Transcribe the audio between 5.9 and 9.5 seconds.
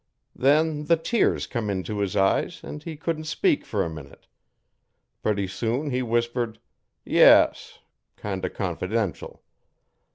he whispered "Yes" kind o' confidential.